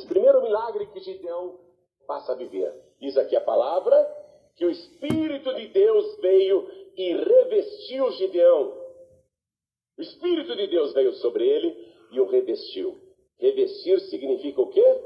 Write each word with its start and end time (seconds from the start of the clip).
homens. 0.00 0.04
Primeiro 0.04 0.42
milagre 0.42 0.86
que 0.86 1.00
Gideão 1.00 1.58
passa 2.06 2.32
a 2.32 2.36
viver. 2.36 2.72
Diz 3.00 3.16
aqui 3.16 3.36
a 3.36 3.40
palavra 3.40 3.96
que 4.56 4.64
o 4.64 4.70
Espírito 4.70 5.54
de 5.54 5.68
Deus 5.68 6.18
veio 6.20 6.68
e 6.96 7.12
revestiu 7.12 8.10
Gideão. 8.12 8.78
O 9.98 10.02
Espírito 10.02 10.56
de 10.56 10.66
Deus 10.66 10.92
veio 10.92 11.12
sobre 11.14 11.46
ele 11.46 11.94
e 12.12 12.20
o 12.20 12.26
revestiu. 12.26 12.98
Revestir 13.38 14.00
significa 14.00 14.60
o 14.60 14.70
quê? 14.70 15.00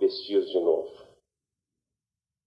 Vestir 0.00 0.44
de 0.44 0.60
novo. 0.60 0.90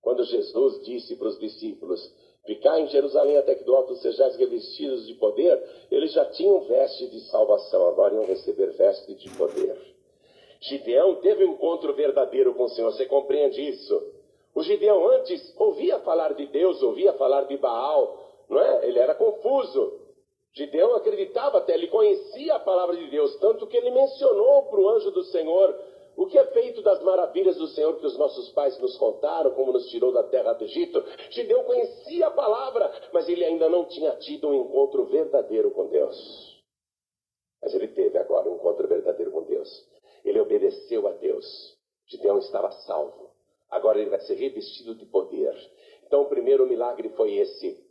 Quando 0.02 0.23
Jesus 0.23 0.84
disse 0.84 1.16
para 1.16 1.28
os 1.28 1.39
discípulos: 1.39 2.02
Ficar 2.46 2.80
em 2.80 2.88
Jerusalém 2.88 3.38
até 3.38 3.55
que 3.55 3.64
do 3.64 3.76
alto 3.76 3.96
sejais 3.98 4.36
revestidos 4.36 5.05
de 5.05 5.14
poder, 5.16 5.62
eles 5.92 6.12
já 6.12 6.26
tinham 6.32 6.62
veste 6.62 7.08
de 7.10 7.20
salvação, 7.30 7.88
agora 7.88 8.16
iam 8.16 8.26
receber 8.26 8.71
veste 8.71 9.14
de 9.14 9.30
poder. 9.38 9.91
Gideão 10.62 11.16
teve 11.16 11.43
um 11.43 11.54
encontro 11.54 11.94
verdadeiro 11.94 12.54
com 12.54 12.66
o 12.66 12.70
Senhor, 12.70 12.91
você 12.91 13.05
compreende 13.05 13.67
isso? 13.67 14.13
O 14.54 14.62
Gideão 14.62 15.08
antes 15.09 15.53
ouvia 15.58 15.99
falar 15.99 16.34
de 16.34 16.45
Deus, 16.48 16.81
ouvia 16.84 17.13
falar 17.13 17.45
de 17.45 17.58
Baal, 17.58 18.45
não 18.48 18.59
é? 18.59 18.88
Ele 18.88 19.00
era 19.00 19.16
confuso. 19.16 20.00
Gideão 20.53 20.95
acreditava 20.95 21.59
até, 21.59 21.73
ele 21.73 21.88
conhecia 21.88 22.55
a 22.55 22.59
palavra 22.59 22.95
de 22.95 23.09
Deus, 23.09 23.36
tanto 23.38 23.66
que 23.66 23.77
ele 23.77 23.89
mencionou 23.89 24.63
para 24.63 24.80
o 24.80 24.89
anjo 24.89 25.09
do 25.12 25.23
Senhor 25.23 25.73
o 26.17 26.27
que 26.27 26.38
é 26.38 26.45
feito 26.48 26.81
das 26.81 27.02
maravilhas 27.02 27.55
do 27.55 27.67
Senhor 27.67 27.98
que 27.98 28.05
os 28.05 28.17
nossos 28.17 28.50
pais 28.50 28.78
nos 28.80 28.98
contaram, 28.98 29.52
como 29.52 29.72
nos 29.72 29.89
tirou 29.89 30.12
da 30.12 30.23
terra 30.23 30.53
do 30.53 30.66
Egito. 30.66 31.03
Gideão 31.31 31.64
conhecia 31.64 32.28
a 32.28 32.31
palavra, 32.31 32.91
mas 33.14 33.28
ele 33.30 33.45
ainda 33.45 33.70
não 33.70 33.86
tinha 33.86 34.12
tido 34.17 34.50
um 34.50 34.53
encontro 34.53 35.05
verdadeiro 35.05 35.72
com 35.72 35.88
Deus. 35.88 36.62
Mas 37.64 37.73
ele 37.73 37.88
teve 37.88 38.17
agora 38.17 38.50
um 38.50 38.55
encontro 38.55 38.88
verdadeiro 38.88 39.31
com 39.31 39.44
Deus. 39.44 39.91
Ele 40.23 40.39
obedeceu 40.39 41.07
a 41.07 41.11
Deus. 41.13 41.77
Gideão 42.07 42.39
estava 42.39 42.71
salvo. 42.71 43.31
Agora 43.70 43.99
ele 43.99 44.09
vai 44.09 44.20
ser 44.21 44.35
revestido 44.35 44.95
de 44.95 45.05
poder. 45.05 45.55
Então 46.05 46.23
o 46.23 46.30
primeiro 46.30 46.67
milagre 46.67 47.09
foi 47.09 47.36
esse. 47.36 47.81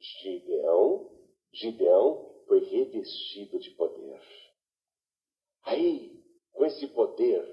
Gideão, 0.00 1.10
Gideão 1.52 2.34
foi 2.46 2.60
revestido 2.60 3.58
de 3.58 3.70
poder. 3.72 4.20
Aí, 5.64 6.18
com 6.52 6.64
esse 6.64 6.86
poder, 6.88 7.44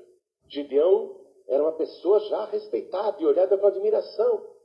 Gideão 0.47 1.21
era 1.47 1.61
uma 1.61 1.73
pessoa 1.73 2.19
já 2.21 2.45
respeitada 2.45 3.21
e 3.21 3.25
olhada 3.25 3.57
com 3.57 3.67
admiração. 3.67 4.55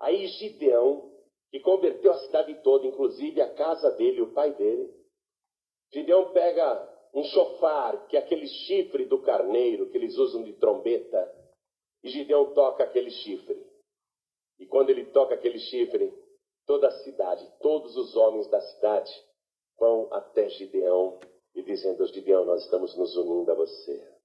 Aí 0.00 0.26
Gideão, 0.26 1.12
que 1.50 1.60
converteu 1.60 2.12
a 2.12 2.18
cidade 2.18 2.54
toda, 2.62 2.86
inclusive 2.86 3.40
a 3.40 3.54
casa 3.54 3.90
dele, 3.92 4.22
o 4.22 4.32
pai 4.32 4.52
dele, 4.54 4.92
Gideão 5.92 6.32
pega 6.32 6.97
um 7.14 7.24
chofar, 7.24 8.06
que 8.08 8.16
é 8.16 8.20
aquele 8.20 8.46
chifre 8.46 9.04
do 9.06 9.22
carneiro 9.22 9.88
que 9.90 9.96
eles 9.96 10.16
usam 10.16 10.42
de 10.42 10.52
trombeta, 10.54 11.34
e 12.02 12.10
Gideão 12.10 12.52
toca 12.54 12.84
aquele 12.84 13.10
chifre. 13.10 13.66
E 14.58 14.66
quando 14.66 14.90
ele 14.90 15.06
toca 15.06 15.34
aquele 15.34 15.58
chifre, 15.58 16.12
toda 16.66 16.88
a 16.88 17.02
cidade, 17.02 17.48
todos 17.60 17.96
os 17.96 18.14
homens 18.16 18.48
da 18.48 18.60
cidade 18.60 19.12
vão 19.78 20.08
até 20.12 20.48
Gideão 20.50 21.18
e 21.54 21.62
dizendo: 21.62 22.06
Gideão, 22.06 22.44
nós 22.44 22.64
estamos 22.64 22.96
nos 22.96 23.16
unindo 23.16 23.50
a 23.50 23.54
você. 23.54 24.18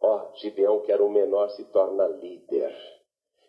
Ó, 0.00 0.16
oh, 0.16 0.36
Gideão, 0.36 0.80
que 0.80 0.90
era 0.90 1.04
o 1.04 1.10
menor, 1.10 1.48
se 1.50 1.64
torna 1.66 2.06
líder. 2.08 2.74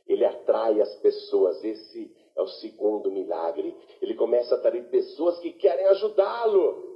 Ele 0.05 0.25
atrai 0.25 0.79
as 0.81 0.93
pessoas. 0.95 1.63
Esse 1.63 2.15
é 2.35 2.41
o 2.41 2.47
segundo 2.47 3.11
milagre. 3.11 3.75
Ele 4.01 4.15
começa 4.15 4.53
a 4.53 4.57
atrair 4.57 4.89
pessoas 4.89 5.39
que 5.39 5.53
querem 5.53 5.85
ajudá-lo. 5.87 6.92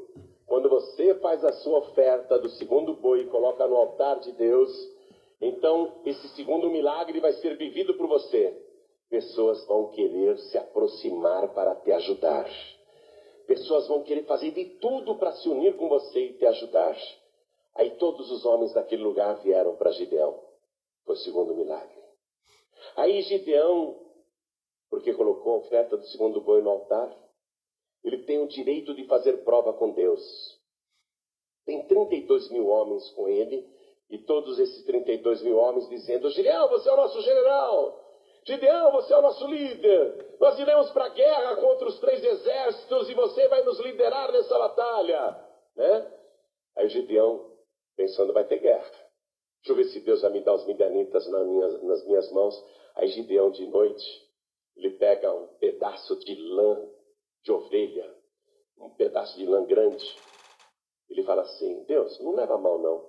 Quando 0.47 0.69
você 0.69 1.13
faz 1.15 1.43
a 1.43 1.51
sua 1.51 1.79
oferta 1.79 2.39
do 2.39 2.49
segundo 2.51 2.95
boi 2.95 3.21
e 3.21 3.27
coloca 3.27 3.67
no 3.67 3.75
altar 3.75 4.21
de 4.21 4.31
Deus, 4.31 4.71
então 5.41 6.01
esse 6.05 6.29
segundo 6.29 6.69
milagre 6.69 7.19
vai 7.19 7.33
ser 7.33 7.57
vivido 7.57 7.95
por 7.95 8.07
você. 8.07 8.57
Pessoas 9.09 9.65
vão 9.67 9.91
querer 9.91 10.37
se 10.39 10.57
aproximar 10.57 11.53
para 11.53 11.75
te 11.75 11.91
ajudar. 11.91 12.49
Pessoas 13.45 13.87
vão 13.89 14.03
querer 14.03 14.23
fazer 14.23 14.51
de 14.51 14.65
tudo 14.79 15.15
para 15.17 15.33
se 15.33 15.49
unir 15.49 15.75
com 15.75 15.89
você 15.89 16.19
e 16.19 16.33
te 16.37 16.45
ajudar. 16.45 16.97
Aí 17.75 17.91
todos 17.97 18.31
os 18.31 18.45
homens 18.45 18.73
daquele 18.73 19.03
lugar 19.03 19.35
vieram 19.41 19.75
para 19.75 19.91
Gideão. 19.91 20.41
Foi 21.05 21.15
o 21.15 21.19
segundo 21.19 21.55
milagre. 21.55 21.95
Aí 22.95 23.21
Gideão, 23.21 23.99
porque 24.89 25.13
colocou 25.13 25.55
a 25.55 25.57
oferta 25.57 25.97
do 25.97 26.05
segundo 26.07 26.39
boi 26.41 26.61
no 26.61 26.69
altar, 26.69 27.13
ele 28.07 28.23
tem 28.23 28.39
o 28.39 28.47
direito 28.47 28.93
de 28.93 29.05
fazer 29.05 29.43
prova 29.43 29.73
com 29.73 29.91
Deus. 29.91 30.21
Tem 31.65 31.85
32 31.87 32.49
mil 32.51 32.67
homens 32.67 33.09
com 33.11 33.27
ele, 33.27 33.67
e 34.09 34.17
todos 34.19 34.57
esses 34.57 34.85
32 34.85 35.41
mil 35.41 35.57
homens 35.57 35.89
dizendo: 35.89 36.29
Gideão, 36.29 36.69
você 36.69 36.89
é 36.89 36.93
o 36.93 36.97
nosso 36.97 37.21
general. 37.21 38.03
Gideão, 38.45 38.91
você 38.93 39.13
é 39.13 39.17
o 39.17 39.21
nosso 39.21 39.45
líder. 39.47 40.37
Nós 40.39 40.57
iremos 40.57 40.89
para 40.91 41.05
a 41.05 41.09
guerra 41.09 41.57
contra 41.57 41.87
os 41.87 41.99
três 41.99 42.23
exércitos 42.23 43.09
e 43.09 43.13
você 43.13 43.45
vai 43.49 43.61
nos 43.63 43.77
liderar 43.81 44.31
nessa 44.31 44.57
batalha. 44.57 45.45
Né? 45.75 46.11
Aí 46.77 46.87
Gideão 46.87 47.51
pensando, 47.97 48.31
vai 48.31 48.45
ter 48.45 48.59
guerra. 48.59 48.89
Deixa 49.57 49.71
eu 49.71 49.75
ver 49.75 49.85
se 49.85 49.99
Deus 49.99 50.21
vai 50.21 50.31
me 50.31 50.41
dar 50.41 50.53
os 50.53 50.65
midianitas 50.65 51.27
nas 51.27 51.45
minhas, 51.45 51.83
nas 51.83 52.05
minhas 52.05 52.31
mãos. 52.31 52.63
Aí 52.95 53.09
Gideão, 53.09 53.51
de 53.51 53.67
noite, 53.67 54.05
ele 54.77 54.91
pega 54.91 55.33
um 55.33 55.47
pedaço 55.59 56.15
de 56.19 56.35
lã 56.35 56.87
de 57.47 57.51
ovelha, 57.53 58.13
um 58.77 58.89
pedaço 58.89 59.37
de 59.37 59.45
lã 59.45 59.63
grande. 59.63 60.05
Ele 61.09 61.23
fala 61.23 61.43
assim: 61.43 61.83
Deus, 61.85 62.19
não 62.19 62.35
leva 62.35 62.57
mal 62.57 62.77
não. 62.77 63.07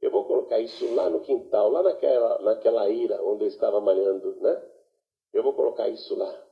Eu 0.00 0.12
vou 0.12 0.24
colocar 0.26 0.60
isso 0.60 0.94
lá 0.94 1.10
no 1.10 1.20
quintal, 1.20 1.70
lá 1.70 1.82
naquela, 1.82 2.38
naquela 2.40 2.88
ira 2.88 3.20
onde 3.24 3.44
eu 3.44 3.48
estava 3.48 3.80
malhando, 3.80 4.36
né? 4.40 4.70
Eu 5.32 5.42
vou 5.42 5.54
colocar 5.54 5.88
isso 5.88 6.14
lá. 6.14 6.46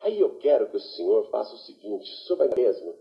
Aí 0.00 0.18
eu 0.18 0.38
quero 0.38 0.70
que 0.70 0.76
o 0.76 0.80
Senhor 0.80 1.28
faça 1.30 1.54
o 1.54 1.58
seguinte: 1.58 2.10
o 2.10 2.16
Senhor 2.26 2.38
vai 2.38 2.48
mesmo. 2.56 2.96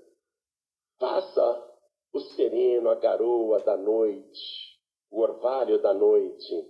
Faça 1.00 1.74
o 2.12 2.20
sereno, 2.20 2.90
a 2.90 2.96
garoa 2.96 3.60
da 3.60 3.78
noite, 3.78 4.78
o 5.10 5.22
orvalho 5.22 5.82
da 5.82 5.94
noite, 5.94 6.68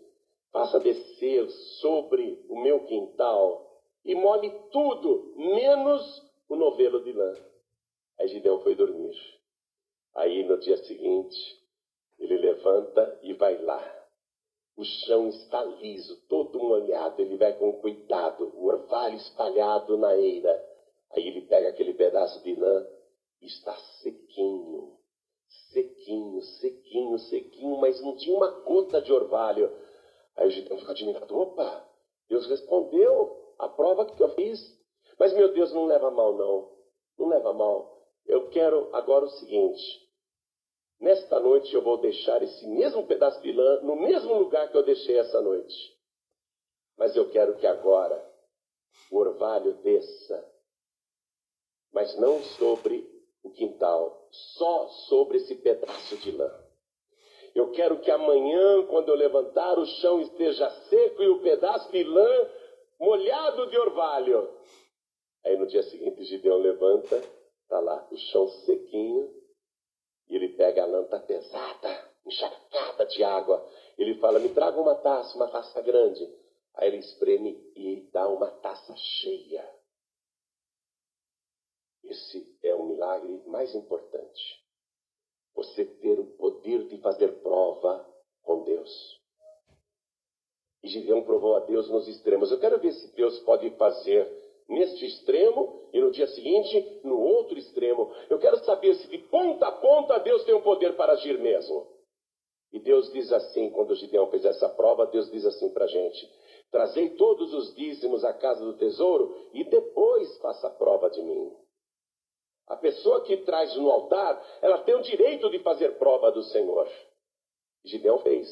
faça 0.51 0.79
descer 0.79 1.49
sobre 1.79 2.45
o 2.49 2.59
meu 2.59 2.85
quintal 2.85 3.66
e 4.07 4.15
molhe 4.15 4.49
tudo, 4.71 5.33
menos 5.35 6.23
o 6.47 6.55
novelo 6.55 7.03
de 7.03 7.11
lã. 7.11 7.35
Aí 8.17 8.29
Gideão 8.29 8.61
foi 8.61 8.73
dormir. 8.73 9.13
Aí 10.15 10.43
no 10.47 10.57
dia 10.59 10.77
seguinte, 10.77 11.37
ele 12.17 12.37
levanta 12.37 13.19
e 13.21 13.33
vai 13.33 13.61
lá. 13.61 14.07
O 14.77 14.83
chão 14.85 15.27
está 15.27 15.61
liso, 15.61 16.15
todo 16.29 16.57
molhado, 16.57 17.21
ele 17.21 17.35
vai 17.35 17.53
com 17.57 17.73
cuidado, 17.81 18.49
o 18.55 18.67
orvalho 18.67 19.17
espalhado 19.17 19.97
na 19.97 20.15
eira. 20.15 20.65
Aí 21.11 21.27
ele 21.27 21.41
pega 21.41 21.67
aquele 21.67 21.93
pedaço 21.93 22.41
de 22.43 22.55
lã, 22.55 22.87
está 23.41 23.75
sequinho, 24.01 24.97
sequinho, 25.73 26.41
sequinho, 26.41 27.19
sequinho, 27.19 27.77
mas 27.77 28.01
não 28.01 28.15
tinha 28.15 28.37
uma 28.37 28.51
gota 28.61 29.01
de 29.01 29.11
orvalho. 29.11 29.69
Aí 30.37 30.47
o 30.47 30.51
Gideão 30.51 30.77
ficou 30.77 30.93
admirado: 30.93 31.37
opa, 31.37 31.85
Deus 32.29 32.47
respondeu 32.47 33.36
a 33.59 33.67
prova 33.67 34.05
que 34.05 34.21
eu 34.21 34.29
fiz. 34.35 34.59
Mas 35.19 35.33
meu 35.33 35.53
Deus, 35.53 35.73
não 35.73 35.85
leva 35.85 36.11
mal, 36.11 36.35
não. 36.35 36.71
Não 37.17 37.27
leva 37.27 37.53
mal. 37.53 37.97
Eu 38.25 38.49
quero 38.49 38.89
agora 38.93 39.25
o 39.25 39.29
seguinte: 39.29 39.81
nesta 40.99 41.39
noite 41.39 41.73
eu 41.73 41.81
vou 41.81 41.97
deixar 41.97 42.41
esse 42.43 42.67
mesmo 42.67 43.05
pedaço 43.07 43.41
de 43.41 43.51
lã 43.51 43.81
no 43.81 43.95
mesmo 43.95 44.33
lugar 44.37 44.69
que 44.69 44.77
eu 44.77 44.83
deixei 44.83 45.17
essa 45.17 45.41
noite. 45.41 45.97
Mas 46.97 47.15
eu 47.15 47.29
quero 47.29 47.57
que 47.57 47.67
agora 47.67 48.23
o 49.11 49.17
orvalho 49.17 49.73
desça, 49.83 50.53
mas 51.93 52.17
não 52.19 52.41
sobre 52.57 53.07
o 53.43 53.51
quintal, 53.51 54.27
só 54.31 54.87
sobre 55.07 55.37
esse 55.37 55.55
pedaço 55.55 56.17
de 56.17 56.31
lã. 56.31 56.51
Eu 57.55 57.71
quero 57.71 57.99
que 57.99 58.11
amanhã, 58.11 58.85
quando 58.87 59.09
eu 59.09 59.15
levantar, 59.15 59.79
o 59.79 59.85
chão 59.85 60.21
esteja 60.21 60.69
seco 60.69 61.23
e 61.23 61.29
o 61.29 61.41
pedaço 61.41 61.91
de 61.91 62.03
lã 62.03 62.49
molhado 62.99 63.69
de 63.69 63.77
orvalho. 63.77 64.57
Aí 65.45 65.57
no 65.57 65.67
dia 65.67 65.83
seguinte, 65.83 66.23
Gideão 66.25 66.57
levanta, 66.57 67.17
está 67.63 67.79
lá 67.79 68.07
o 68.11 68.17
chão 68.17 68.47
sequinho, 68.65 69.33
e 70.29 70.35
ele 70.35 70.49
pega 70.49 70.83
a 70.83 71.03
tá 71.05 71.19
pesada, 71.19 72.11
encharcada 72.25 73.05
de 73.05 73.23
água. 73.23 73.65
Ele 73.97 74.15
fala: 74.19 74.39
Me 74.39 74.53
traga 74.53 74.79
uma 74.79 74.95
taça, 74.95 75.35
uma 75.35 75.49
taça 75.49 75.81
grande. 75.81 76.27
Aí 76.75 76.89
ele 76.89 76.97
espreme 76.97 77.51
e 77.75 78.09
dá 78.11 78.27
uma 78.27 78.51
taça 78.51 78.95
cheia. 78.95 79.67
Esse 82.03 82.57
é 82.63 82.75
o 82.75 82.85
milagre 82.85 83.41
mais 83.47 83.73
importante. 83.73 84.63
Você 85.55 85.85
ter 85.85 86.19
o 86.19 86.25
poder 86.37 86.87
de 86.87 86.99
fazer 86.99 87.41
prova 87.41 88.07
com 88.43 88.63
Deus. 88.63 89.21
E 90.83 90.87
Gideão 90.87 91.23
provou 91.23 91.55
a 91.55 91.59
Deus 91.61 91.89
nos 91.89 92.07
extremos. 92.07 92.51
Eu 92.51 92.59
quero 92.59 92.79
ver 92.79 92.91
se 92.91 93.15
Deus 93.15 93.39
pode 93.39 93.69
fazer 93.71 94.27
neste 94.69 95.05
extremo 95.05 95.81
e 95.93 95.99
no 95.99 96.11
dia 96.11 96.27
seguinte 96.27 96.99
no 97.03 97.19
outro 97.19 97.57
extremo. 97.57 98.11
Eu 98.29 98.37
quero 98.37 98.57
saber 98.63 98.95
se 98.95 99.07
de 99.07 99.17
ponta 99.17 99.67
a 99.67 99.71
ponta 99.71 100.19
Deus 100.19 100.43
tem 100.43 100.53
o 100.53 100.61
poder 100.61 100.95
para 100.95 101.13
agir 101.13 101.37
mesmo. 101.39 101.87
E 102.71 102.79
Deus 102.79 103.11
diz 103.13 103.31
assim, 103.31 103.69
quando 103.69 103.95
Gideão 103.95 104.27
fez 104.29 104.43
essa 104.43 104.67
prova, 104.69 105.07
Deus 105.07 105.31
diz 105.31 105.45
assim 105.45 105.69
para 105.69 105.85
a 105.85 105.87
gente: 105.87 106.29
Trazei 106.69 107.11
todos 107.11 107.53
os 107.53 107.73
dízimos 107.75 108.25
à 108.25 108.33
casa 108.33 108.63
do 108.63 108.77
tesouro 108.77 109.49
e 109.53 109.63
depois 109.63 110.37
faça 110.39 110.67
a 110.67 110.71
prova 110.71 111.09
de 111.09 111.21
mim. 111.21 111.55
A 112.67 112.75
pessoa 112.75 113.23
que 113.23 113.37
traz 113.37 113.73
no 113.77 113.89
altar, 113.89 114.45
ela 114.61 114.79
tem 114.79 114.93
o 114.95 115.01
direito 115.01 115.49
de 115.49 115.59
fazer 115.59 115.97
prova 115.97 116.29
do 116.31 116.43
Senhor. 116.43 116.87
Gideão 117.85 118.19
fez. 118.19 118.47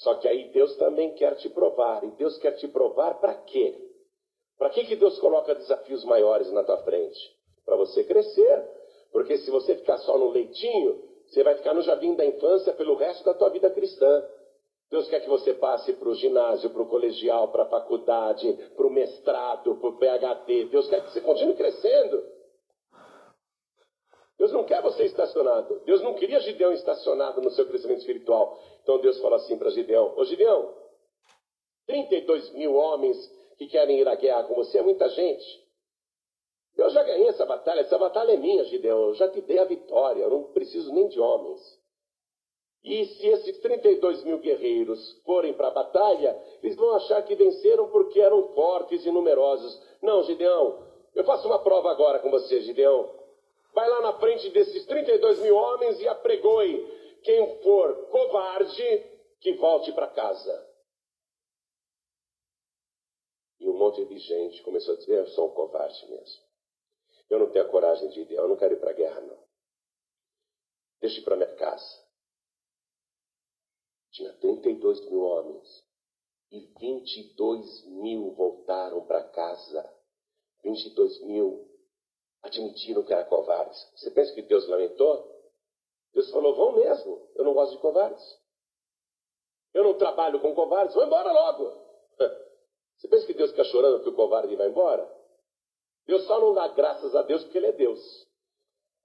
Só 0.00 0.14
que 0.14 0.26
aí 0.26 0.50
Deus 0.50 0.76
também 0.76 1.14
quer 1.14 1.36
te 1.36 1.48
provar. 1.50 2.02
E 2.04 2.10
Deus 2.12 2.38
quer 2.38 2.52
te 2.52 2.66
provar 2.68 3.20
para 3.20 3.34
quê? 3.34 3.76
Para 4.58 4.70
que, 4.70 4.84
que 4.84 4.96
Deus 4.96 5.18
coloca 5.18 5.54
desafios 5.54 6.04
maiores 6.04 6.50
na 6.52 6.64
tua 6.64 6.78
frente? 6.78 7.18
Para 7.64 7.76
você 7.76 8.04
crescer. 8.04 8.64
Porque 9.12 9.36
se 9.38 9.50
você 9.50 9.76
ficar 9.76 9.98
só 9.98 10.16
no 10.16 10.30
leitinho, 10.30 11.02
você 11.26 11.42
vai 11.42 11.54
ficar 11.56 11.74
no 11.74 11.82
jardim 11.82 12.14
da 12.14 12.24
infância 12.24 12.72
pelo 12.72 12.94
resto 12.94 13.24
da 13.24 13.34
tua 13.34 13.50
vida 13.50 13.70
cristã. 13.70 14.24
Deus 14.90 15.06
quer 15.08 15.20
que 15.20 15.28
você 15.28 15.54
passe 15.54 15.92
para 15.92 16.08
o 16.08 16.14
ginásio, 16.14 16.70
para 16.70 16.82
o 16.82 16.88
colegial, 16.88 17.48
para 17.48 17.64
a 17.64 17.68
faculdade, 17.68 18.52
para 18.74 18.86
o 18.86 18.90
mestrado, 18.90 19.76
para 19.76 19.88
o 19.88 19.98
PhD. 19.98 20.64
Deus 20.64 20.88
quer 20.88 21.04
que 21.04 21.12
você 21.12 21.20
continue 21.20 21.54
crescendo. 21.54 22.24
Deus 24.40 24.52
não 24.52 24.64
quer 24.64 24.80
você 24.80 25.04
estacionado. 25.04 25.82
Deus 25.84 26.00
não 26.02 26.14
queria 26.14 26.40
Gideão 26.40 26.72
estacionado 26.72 27.42
no 27.42 27.50
seu 27.50 27.66
crescimento 27.66 27.98
espiritual. 27.98 28.58
Então 28.90 29.00
Deus 29.00 29.20
fala 29.20 29.36
assim 29.36 29.56
para 29.56 29.70
Gideão: 29.70 30.14
Ô 30.16 30.24
Gideão, 30.24 30.74
32 31.86 32.50
mil 32.54 32.74
homens 32.74 33.16
que 33.56 33.68
querem 33.68 34.00
ir 34.00 34.08
à 34.08 34.16
guerra 34.16 34.42
com 34.44 34.54
você 34.56 34.78
é 34.78 34.82
muita 34.82 35.08
gente. 35.10 35.64
Eu 36.76 36.90
já 36.90 37.04
ganhei 37.04 37.28
essa 37.28 37.46
batalha, 37.46 37.82
essa 37.82 37.96
batalha 37.96 38.32
é 38.32 38.36
minha, 38.36 38.64
Gideão. 38.64 39.00
Eu 39.08 39.14
já 39.14 39.28
te 39.28 39.40
dei 39.42 39.60
a 39.60 39.64
vitória, 39.64 40.24
eu 40.24 40.30
não 40.30 40.42
preciso 40.52 40.92
nem 40.92 41.06
de 41.06 41.20
homens. 41.20 41.60
E 42.82 43.04
se 43.04 43.28
esses 43.28 43.58
32 43.58 44.24
mil 44.24 44.38
guerreiros 44.38 45.20
forem 45.24 45.54
para 45.54 45.68
a 45.68 45.72
batalha, 45.72 46.36
eles 46.60 46.74
vão 46.74 46.92
achar 46.96 47.22
que 47.22 47.36
venceram 47.36 47.90
porque 47.90 48.20
eram 48.20 48.48
fortes 48.54 49.06
e 49.06 49.10
numerosos. 49.12 49.80
Não, 50.02 50.24
Gideão, 50.24 50.82
eu 51.14 51.22
faço 51.22 51.46
uma 51.46 51.60
prova 51.60 51.92
agora 51.92 52.18
com 52.18 52.30
você, 52.30 52.60
Gideão. 52.62 53.08
Vai 53.72 53.88
lá 53.88 54.00
na 54.00 54.12
frente 54.14 54.50
desses 54.50 54.84
32 54.86 55.38
mil 55.42 55.54
homens 55.54 56.00
e 56.00 56.08
apregoe. 56.08 56.99
Quem 57.22 57.62
for 57.62 58.08
covarde, 58.10 58.98
que 59.40 59.54
volte 59.54 59.92
para 59.92 60.08
casa. 60.08 60.70
E 63.58 63.68
um 63.68 63.76
monte 63.76 64.04
de 64.06 64.18
gente 64.18 64.62
começou 64.62 64.94
a 64.94 64.96
dizer: 64.98 65.18
Eu 65.18 65.26
sou 65.28 65.50
um 65.50 65.54
covarde 65.54 66.06
mesmo. 66.10 66.50
Eu 67.28 67.38
não 67.38 67.50
tenho 67.52 67.66
a 67.66 67.68
coragem 67.68 68.08
de 68.08 68.20
ir, 68.20 68.32
eu 68.32 68.48
não 68.48 68.56
quero 68.56 68.74
ir 68.74 68.80
para 68.80 68.90
a 68.90 68.94
guerra, 68.94 69.20
não. 69.20 69.38
Deixe 71.00 71.22
para 71.22 71.36
minha 71.36 71.54
casa. 71.56 72.04
Tinha 74.10 74.32
32 74.34 75.08
mil 75.08 75.20
homens 75.20 75.84
e 76.50 76.60
22 76.78 77.86
mil 77.86 78.32
voltaram 78.32 79.06
para 79.06 79.28
casa. 79.28 79.88
22 80.64 81.22
mil 81.22 81.70
admitiram 82.42 83.04
que 83.04 83.12
eram 83.12 83.28
covardes. 83.28 83.78
Você 83.94 84.10
pensa 84.10 84.34
que 84.34 84.42
Deus 84.42 84.66
lamentou? 84.68 85.39
Deus 86.12 86.30
falou: 86.30 86.54
vão 86.54 86.72
mesmo, 86.72 87.28
eu 87.36 87.44
não 87.44 87.54
gosto 87.54 87.72
de 87.72 87.78
covardes. 87.78 88.40
Eu 89.72 89.84
não 89.84 89.94
trabalho 89.94 90.40
com 90.40 90.54
covardes, 90.54 90.94
vão 90.94 91.06
embora 91.06 91.32
logo. 91.32 91.72
Você 92.96 93.08
pensa 93.08 93.26
que 93.26 93.34
Deus 93.34 93.50
fica 93.50 93.64
chorando 93.64 94.02
que 94.02 94.08
o 94.08 94.14
covarde 94.14 94.54
vai 94.56 94.68
embora? 94.68 95.08
Deus 96.06 96.26
só 96.26 96.40
não 96.40 96.52
dá 96.52 96.68
graças 96.68 97.14
a 97.14 97.22
Deus 97.22 97.44
porque 97.44 97.58
Ele 97.58 97.68
é 97.68 97.72
Deus. 97.72 98.00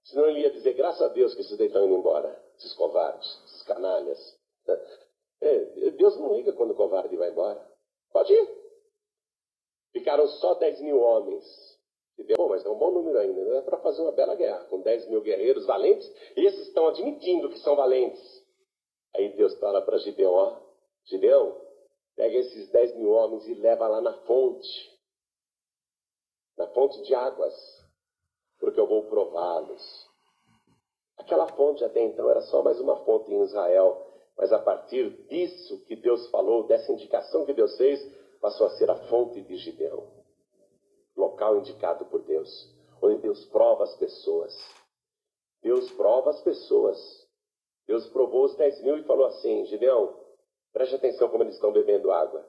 Senão 0.04 0.26
Ele 0.26 0.40
ia 0.40 0.50
dizer 0.50 0.74
graças 0.74 1.02
a 1.02 1.08
Deus 1.08 1.34
que 1.34 1.40
esses 1.40 1.56
daí 1.56 1.68
estão 1.68 1.84
indo 1.84 1.96
embora, 1.96 2.42
esses 2.58 2.74
covardes, 2.74 3.26
esses 3.46 3.62
canalhas. 3.62 4.38
É, 5.38 5.90
Deus 5.90 6.16
não 6.16 6.34
liga 6.34 6.54
quando 6.54 6.70
o 6.70 6.74
covarde 6.74 7.14
vai 7.14 7.28
embora. 7.28 7.62
Pode 8.10 8.32
ir. 8.32 8.48
Ficaram 9.92 10.26
só 10.26 10.54
10 10.54 10.80
mil 10.80 10.98
homens. 10.98 11.75
Bom, 12.36 12.48
mas 12.48 12.64
é 12.64 12.68
um 12.68 12.78
bom 12.78 12.90
número 12.90 13.18
ainda. 13.18 13.44
Dá 13.44 13.62
para 13.62 13.78
fazer 13.78 14.02
uma 14.02 14.12
bela 14.12 14.34
guerra 14.34 14.64
com 14.64 14.80
10 14.80 15.08
mil 15.08 15.20
guerreiros 15.20 15.66
valentes. 15.66 16.10
Esses 16.34 16.68
estão 16.68 16.88
admitindo 16.88 17.48
que 17.50 17.58
são 17.58 17.76
valentes. 17.76 18.44
Aí 19.14 19.36
Deus 19.36 19.54
fala 19.58 19.82
para 19.82 19.98
Gideão: 19.98 20.32
ó, 20.32 20.56
Gideão, 21.04 21.60
pega 22.14 22.36
esses 22.36 22.70
10 22.70 22.96
mil 22.96 23.10
homens 23.10 23.46
e 23.46 23.54
leva 23.54 23.86
lá 23.86 24.00
na 24.00 24.14
fonte 24.24 24.96
na 26.56 26.66
fonte 26.68 27.02
de 27.02 27.14
águas, 27.14 27.54
porque 28.58 28.80
eu 28.80 28.86
vou 28.86 29.04
prová-los. 29.04 30.06
Aquela 31.18 31.48
fonte 31.48 31.84
até 31.84 32.02
então 32.02 32.30
era 32.30 32.40
só 32.42 32.62
mais 32.62 32.80
uma 32.80 33.04
fonte 33.04 33.30
em 33.30 33.42
Israel, 33.42 34.06
mas 34.36 34.52
a 34.52 34.58
partir 34.58 35.10
disso 35.28 35.84
que 35.86 35.96
Deus 35.96 36.28
falou, 36.30 36.66
dessa 36.66 36.92
indicação 36.92 37.44
que 37.44 37.52
Deus 37.52 37.76
fez, 37.76 38.00
passou 38.40 38.66
a 38.66 38.70
ser 38.70 38.90
a 38.90 38.96
fonte 39.08 39.40
de 39.42 39.56
Gideão. 39.56 40.15
Local 41.16 41.58
indicado 41.58 42.04
por 42.06 42.22
Deus, 42.22 42.48
onde 43.02 43.22
Deus 43.22 43.44
prova 43.46 43.84
as 43.84 43.96
pessoas. 43.96 44.54
Deus 45.62 45.90
prova 45.92 46.30
as 46.30 46.40
pessoas. 46.42 47.26
Deus 47.86 48.06
provou 48.08 48.44
os 48.44 48.56
10 48.56 48.82
mil 48.82 48.98
e 48.98 49.04
falou 49.04 49.26
assim: 49.26 49.64
Gideão, 49.66 50.14
preste 50.72 50.94
atenção 50.94 51.28
como 51.28 51.42
eles 51.44 51.54
estão 51.54 51.72
bebendo 51.72 52.10
água. 52.10 52.44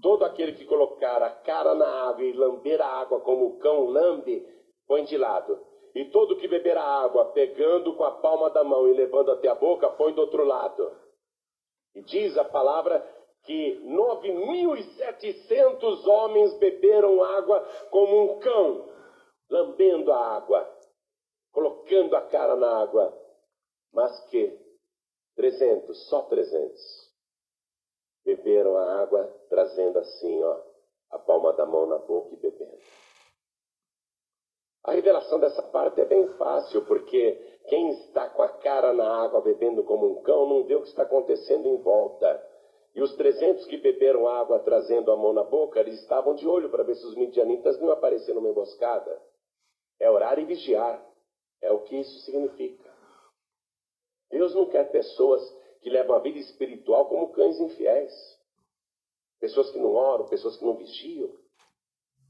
Todo 0.00 0.24
aquele 0.24 0.52
que 0.52 0.66
colocar 0.66 1.22
a 1.22 1.30
cara 1.30 1.74
na 1.74 1.88
água 2.08 2.22
e 2.22 2.32
lamber 2.32 2.80
a 2.80 2.86
água 2.86 3.20
como 3.20 3.46
o 3.46 3.58
cão 3.58 3.86
lambe, 3.86 4.46
põe 4.86 5.04
de 5.04 5.16
lado. 5.16 5.58
E 5.94 6.04
todo 6.10 6.36
que 6.36 6.46
beber 6.46 6.76
a 6.76 6.84
água, 6.84 7.32
pegando 7.32 7.94
com 7.96 8.04
a 8.04 8.10
palma 8.10 8.50
da 8.50 8.62
mão 8.62 8.86
e 8.86 8.92
levando 8.92 9.32
até 9.32 9.48
a 9.48 9.54
boca, 9.54 9.88
põe 9.88 10.12
do 10.12 10.20
outro 10.20 10.44
lado. 10.44 10.94
E 11.94 12.02
diz 12.02 12.36
a 12.36 12.44
palavra 12.44 13.00
que 13.46 13.80
9.700 13.84 16.06
homens 16.06 16.52
beberam 16.58 17.22
água 17.22 17.60
como 17.90 18.22
um 18.22 18.38
cão, 18.40 18.84
lambendo 19.48 20.12
a 20.12 20.36
água, 20.36 20.68
colocando 21.52 22.16
a 22.16 22.22
cara 22.22 22.56
na 22.56 22.82
água. 22.82 23.16
Mas 23.92 24.18
que 24.28 24.58
300, 25.36 26.08
só 26.08 26.22
300 26.22 27.06
beberam 28.24 28.76
a 28.76 29.02
água, 29.02 29.32
trazendo 29.48 30.00
assim, 30.00 30.42
ó, 30.42 30.60
a 31.12 31.18
palma 31.18 31.52
da 31.52 31.64
mão 31.64 31.86
na 31.86 31.98
boca 31.98 32.34
e 32.34 32.36
bebendo. 32.36 32.76
A 34.82 34.90
revelação 34.92 35.38
dessa 35.40 35.62
parte 35.62 36.00
é 36.00 36.04
bem 36.04 36.28
fácil, 36.34 36.84
porque 36.84 37.56
quem 37.68 37.90
está 37.90 38.30
com 38.30 38.42
a 38.42 38.48
cara 38.48 38.92
na 38.92 39.24
água 39.24 39.40
bebendo 39.40 39.82
como 39.82 40.06
um 40.06 40.22
cão 40.22 40.48
não 40.48 40.64
vê 40.64 40.76
o 40.76 40.82
que 40.82 40.88
está 40.88 41.02
acontecendo 41.02 41.66
em 41.66 41.76
volta. 41.78 42.55
E 42.96 43.02
os 43.02 43.14
300 43.14 43.66
que 43.66 43.76
beberam 43.76 44.26
água 44.26 44.58
trazendo 44.60 45.12
a 45.12 45.16
mão 45.16 45.34
na 45.34 45.44
boca, 45.44 45.78
eles 45.78 46.00
estavam 46.00 46.34
de 46.34 46.48
olho 46.48 46.70
para 46.70 46.82
ver 46.82 46.94
se 46.94 47.04
os 47.04 47.14
midianitas 47.14 47.78
não 47.78 47.90
apareceram 47.90 48.40
numa 48.40 48.48
emboscada. 48.48 49.22
É 50.00 50.10
orar 50.10 50.38
e 50.38 50.46
vigiar. 50.46 51.06
É 51.60 51.70
o 51.70 51.82
que 51.82 51.94
isso 51.94 52.18
significa. 52.20 52.90
Deus 54.30 54.54
não 54.54 54.64
quer 54.70 54.90
pessoas 54.90 55.42
que 55.82 55.90
levam 55.90 56.16
a 56.16 56.20
vida 56.20 56.38
espiritual 56.38 57.06
como 57.06 57.34
cães 57.34 57.60
infiéis. 57.60 58.14
Pessoas 59.40 59.70
que 59.70 59.78
não 59.78 59.92
oram, 59.92 60.26
pessoas 60.28 60.56
que 60.56 60.64
não 60.64 60.74
vigiam. 60.74 61.30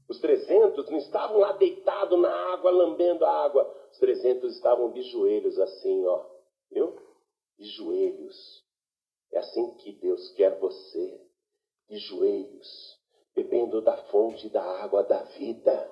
Os 0.09 0.19
300 0.19 0.89
não 0.89 0.97
estavam 0.97 1.37
lá 1.37 1.53
deitados 1.53 2.19
na 2.19 2.53
água, 2.53 2.71
lambendo 2.71 3.25
a 3.25 3.45
água. 3.45 3.73
Os 3.89 3.99
300 3.99 4.53
estavam 4.53 4.91
de 4.91 5.01
joelhos 5.03 5.57
assim, 5.57 6.05
ó. 6.05 6.25
Viu? 6.69 6.93
De 7.57 7.65
joelhos. 7.69 8.66
É 9.31 9.39
assim 9.39 9.75
que 9.77 9.93
Deus 9.93 10.31
quer 10.31 10.57
você. 10.59 11.21
De 11.89 11.97
joelhos. 11.97 12.97
Bebendo 13.35 13.81
da 13.81 13.95
fonte 14.05 14.49
da 14.49 14.63
água 14.83 15.03
da 15.03 15.23
vida. 15.23 15.91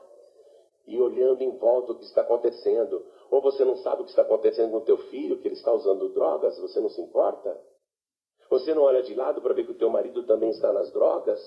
E 0.87 0.99
olhando 0.99 1.41
em 1.41 1.57
volta 1.57 1.93
o 1.93 1.97
que 1.97 2.05
está 2.05 2.21
acontecendo. 2.21 3.05
Ou 3.31 3.41
você 3.41 3.63
não 3.65 3.77
sabe 3.77 4.01
o 4.01 4.05
que 4.05 4.11
está 4.11 4.21
acontecendo 4.21 4.71
com 4.71 4.77
o 4.77 4.85
teu 4.85 4.97
filho, 5.09 5.39
que 5.41 5.47
ele 5.47 5.55
está 5.55 5.71
usando 5.71 6.13
drogas, 6.13 6.57
você 6.59 6.79
não 6.79 6.89
se 6.89 7.01
importa? 7.01 7.59
Você 8.49 8.73
não 8.73 8.83
olha 8.83 9.01
de 9.01 9.13
lado 9.15 9.41
para 9.41 9.53
ver 9.53 9.65
que 9.65 9.71
o 9.71 9.77
teu 9.77 9.89
marido 9.89 10.25
também 10.25 10.49
está 10.51 10.71
nas 10.71 10.91
drogas? 10.91 11.39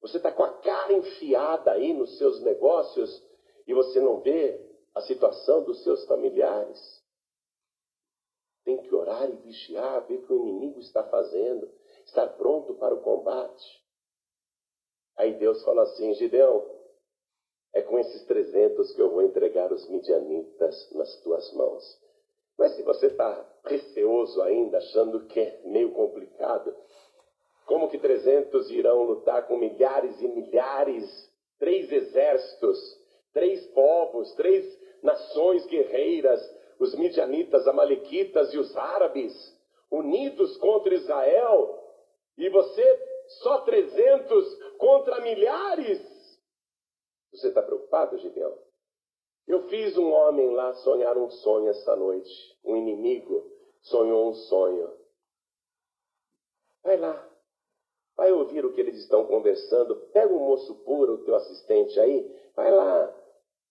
Você 0.00 0.18
está 0.18 0.32
com 0.32 0.44
a 0.44 0.52
cara 0.58 0.92
enfiada 0.92 1.72
aí 1.72 1.92
nos 1.92 2.18
seus 2.18 2.40
negócios 2.42 3.24
e 3.66 3.74
você 3.74 4.00
não 4.00 4.20
vê 4.20 4.60
a 4.94 5.00
situação 5.02 5.62
dos 5.64 5.82
seus 5.82 6.04
familiares? 6.06 6.95
Tem 8.66 8.78
que 8.78 8.92
orar 8.92 9.30
e 9.30 9.36
vigiar, 9.36 10.04
ver 10.08 10.16
o 10.16 10.26
que 10.26 10.32
o 10.32 10.40
inimigo 10.40 10.80
está 10.80 11.04
fazendo, 11.04 11.70
estar 12.04 12.26
pronto 12.30 12.74
para 12.74 12.92
o 12.92 13.00
combate. 13.00 13.64
Aí 15.16 15.34
Deus 15.34 15.62
fala 15.62 15.84
assim, 15.84 16.12
Gideão, 16.14 16.68
é 17.72 17.80
com 17.80 17.96
esses 17.96 18.24
300 18.24 18.92
que 18.92 19.00
eu 19.00 19.10
vou 19.10 19.22
entregar 19.22 19.72
os 19.72 19.88
midianitas 19.88 20.90
nas 20.92 21.14
tuas 21.22 21.52
mãos. 21.52 21.84
Mas 22.58 22.74
se 22.74 22.82
você 22.82 23.06
está 23.06 23.48
receoso 23.66 24.42
ainda, 24.42 24.78
achando 24.78 25.26
que 25.26 25.38
é 25.38 25.60
meio 25.66 25.92
complicado, 25.92 26.74
como 27.66 27.88
que 27.88 27.98
300 27.98 28.68
irão 28.72 29.04
lutar 29.04 29.46
com 29.46 29.56
milhares 29.56 30.20
e 30.20 30.26
milhares, 30.26 31.30
três 31.60 31.92
exércitos, 31.92 32.78
três 33.32 33.64
povos, 33.68 34.34
três 34.34 34.76
nações 35.04 35.64
guerreiras 35.66 36.40
os 36.78 36.94
midianitas, 36.94 37.66
amalequitas 37.66 38.52
e 38.52 38.58
os 38.58 38.76
árabes 38.76 39.32
unidos 39.90 40.56
contra 40.58 40.94
Israel, 40.94 41.82
e 42.36 42.48
você 42.50 42.84
só 43.42 43.60
300 43.62 44.76
contra 44.78 45.20
milhares. 45.20 46.00
Você 47.32 47.48
está 47.48 47.62
preocupado, 47.62 48.18
Gideão? 48.18 48.56
Eu 49.46 49.68
fiz 49.68 49.96
um 49.96 50.10
homem 50.10 50.54
lá 50.54 50.74
sonhar 50.74 51.16
um 51.16 51.30
sonho 51.30 51.68
essa 51.68 51.94
noite. 51.94 52.30
Um 52.64 52.76
inimigo 52.76 53.48
sonhou 53.80 54.28
um 54.28 54.34
sonho. 54.34 54.92
Vai 56.82 56.96
lá. 56.96 57.30
Vai 58.16 58.32
ouvir 58.32 58.64
o 58.64 58.72
que 58.72 58.80
eles 58.80 58.96
estão 58.96 59.26
conversando. 59.26 59.96
Pega 60.12 60.32
o 60.32 60.38
moço 60.38 60.74
puro, 60.84 61.14
o 61.14 61.24
teu 61.24 61.34
assistente 61.36 61.98
aí. 62.00 62.50
Vai 62.54 62.70
lá. 62.72 63.14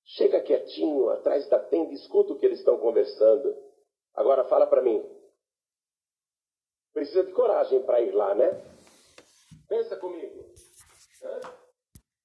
Chega 0.06 0.42
quietinho 0.42 1.10
atrás 1.10 1.48
da 1.50 1.60
tenda, 1.60 1.94
escuta 1.94 2.34
o 2.34 2.38
que 2.38 2.46
eles 2.46 2.60
estão 2.60 2.78
conversando. 2.78 3.56
Agora 4.14 4.46
fala 4.46 4.68
para 4.68 4.82
mim. 4.82 5.04
Precisa 6.94 7.24
de 7.24 7.32
coragem 7.34 7.84
para 7.84 8.02
ir 8.02 8.12
lá, 8.12 8.34
né? 8.36 8.50
Pensa 9.68 9.98
comigo. 9.98 10.46
Hã? 11.24 11.65